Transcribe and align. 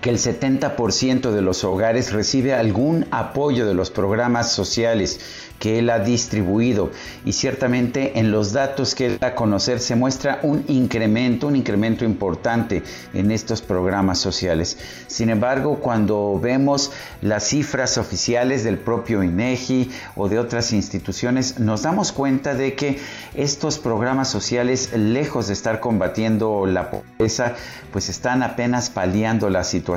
que 0.00 0.10
el 0.10 0.18
70% 0.18 1.30
de 1.30 1.42
los 1.42 1.64
hogares 1.64 2.12
recibe 2.12 2.54
algún 2.54 3.06
apoyo 3.10 3.66
de 3.66 3.74
los 3.74 3.90
programas 3.90 4.50
sociales 4.52 5.20
que 5.58 5.78
él 5.78 5.90
ha 5.90 5.98
distribuido 5.98 6.90
y 7.24 7.34
ciertamente 7.34 8.18
en 8.18 8.32
los 8.32 8.52
datos 8.52 8.94
que 8.94 9.06
él 9.06 9.18
da 9.20 9.28
a 9.28 9.34
conocer 9.34 9.78
se 9.78 9.94
muestra 9.94 10.40
un 10.42 10.64
incremento, 10.68 11.46
un 11.48 11.54
incremento 11.54 12.06
importante 12.06 12.82
en 13.12 13.30
estos 13.30 13.60
programas 13.60 14.18
sociales. 14.18 14.78
Sin 15.06 15.28
embargo, 15.28 15.78
cuando 15.80 16.40
vemos 16.40 16.92
las 17.20 17.44
cifras 17.44 17.98
oficiales 17.98 18.64
del 18.64 18.78
propio 18.78 19.22
INEGI 19.22 19.90
o 20.16 20.30
de 20.30 20.38
otras 20.38 20.72
instituciones, 20.72 21.58
nos 21.60 21.82
damos 21.82 22.10
cuenta 22.10 22.54
de 22.54 22.74
que 22.74 22.98
estos 23.34 23.78
programas 23.78 24.28
sociales, 24.30 24.90
lejos 24.96 25.48
de 25.48 25.52
estar 25.52 25.80
combatiendo 25.80 26.64
la 26.64 26.90
pobreza, 26.90 27.54
pues 27.92 28.08
están 28.08 28.42
apenas 28.42 28.88
paliando 28.88 29.50
la 29.50 29.62
situación. 29.62 29.89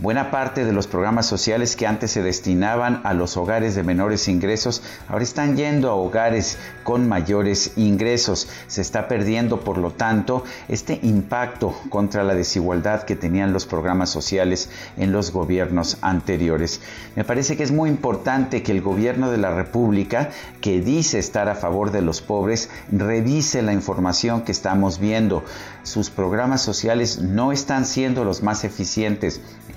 Buena 0.00 0.30
parte 0.30 0.64
de 0.64 0.72
los 0.72 0.86
programas 0.86 1.26
sociales 1.26 1.76
que 1.76 1.86
antes 1.86 2.10
se 2.10 2.22
destinaban 2.22 3.00
a 3.04 3.14
los 3.14 3.36
hogares 3.36 3.74
de 3.74 3.82
menores 3.82 4.28
ingresos 4.28 4.82
ahora 5.08 5.24
están 5.24 5.56
yendo 5.56 5.90
a 5.90 5.94
hogares 5.94 6.58
con 6.84 7.08
mayores 7.08 7.72
ingresos. 7.76 8.48
Se 8.66 8.80
está 8.80 9.08
perdiendo, 9.08 9.60
por 9.60 9.78
lo 9.78 9.90
tanto, 9.90 10.44
este 10.68 10.98
impacto 11.02 11.74
contra 11.90 12.24
la 12.24 12.34
desigualdad 12.34 13.02
que 13.02 13.16
tenían 13.16 13.52
los 13.52 13.66
programas 13.66 14.10
sociales 14.10 14.70
en 14.96 15.12
los 15.12 15.32
gobiernos 15.32 15.98
anteriores. 16.00 16.80
Me 17.16 17.24
parece 17.24 17.56
que 17.56 17.62
es 17.62 17.72
muy 17.72 17.90
importante 17.90 18.62
que 18.62 18.72
el 18.72 18.82
gobierno 18.82 19.30
de 19.30 19.38
la 19.38 19.54
República, 19.54 20.30
que 20.60 20.80
dice 20.80 21.18
estar 21.18 21.48
a 21.48 21.54
favor 21.54 21.90
de 21.90 22.02
los 22.02 22.20
pobres, 22.20 22.70
revise 22.90 23.62
la 23.62 23.72
información 23.72 24.42
que 24.42 24.52
estamos 24.52 24.98
viendo. 24.98 25.44
Sus 25.82 26.10
programas 26.10 26.62
sociales 26.62 27.18
no 27.20 27.52
están 27.52 27.86
siendo 27.86 28.24
los 28.24 28.42
más 28.42 28.64
eficientes 28.64 29.07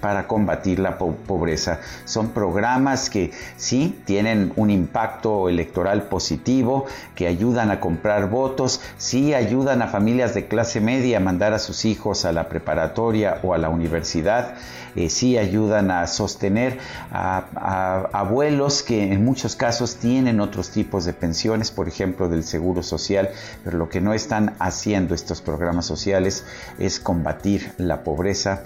para 0.01 0.27
combatir 0.27 0.79
la 0.79 0.97
pobreza. 0.97 1.79
Son 2.05 2.29
programas 2.29 3.09
que 3.09 3.31
sí 3.55 4.01
tienen 4.03 4.51
un 4.55 4.69
impacto 4.71 5.47
electoral 5.47 6.03
positivo, 6.03 6.85
que 7.15 7.27
ayudan 7.27 7.71
a 7.71 7.79
comprar 7.79 8.29
votos, 8.29 8.81
sí 8.97 9.33
ayudan 9.33 9.81
a 9.81 9.87
familias 9.87 10.33
de 10.33 10.47
clase 10.47 10.81
media 10.81 11.17
a 11.17 11.19
mandar 11.21 11.53
a 11.53 11.59
sus 11.59 11.85
hijos 11.85 12.25
a 12.25 12.33
la 12.33 12.49
preparatoria 12.49 13.39
o 13.43 13.53
a 13.53 13.59
la 13.59 13.69
universidad, 13.69 14.55
eh, 14.95 15.09
sí 15.09 15.37
ayudan 15.37 15.91
a 15.91 16.07
sostener 16.07 16.79
a, 17.11 17.45
a 17.55 18.19
abuelos 18.19 18.83
que 18.83 19.13
en 19.13 19.23
muchos 19.23 19.55
casos 19.55 19.95
tienen 19.95 20.41
otros 20.41 20.71
tipos 20.71 21.05
de 21.05 21.13
pensiones, 21.13 21.71
por 21.71 21.87
ejemplo 21.87 22.27
del 22.27 22.43
seguro 22.43 22.83
social, 22.83 23.29
pero 23.63 23.77
lo 23.77 23.87
que 23.87 24.01
no 24.01 24.13
están 24.13 24.55
haciendo 24.59 25.13
estos 25.13 25.41
programas 25.41 25.85
sociales 25.85 26.43
es 26.79 26.99
combatir 26.99 27.71
la 27.77 28.03
pobreza 28.03 28.63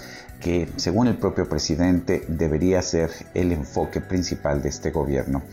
según 0.76 1.08
el 1.08 1.18
propio 1.18 1.48
presidente 1.48 2.24
debería 2.28 2.82
ser 2.82 3.10
el 3.34 3.52
enfoque 3.52 4.02
principal 4.02 4.62
de 4.62 4.70
este 4.70 4.92
gobierno. 4.92 5.44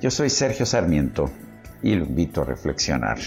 Yo 0.00 0.10
soy 0.10 0.30
Sergio 0.30 0.66
Sarmiento 0.66 1.30
y 1.82 1.94
lo 1.94 2.04
invito 2.04 2.42
a 2.42 2.44
reflexionar. 2.44 3.18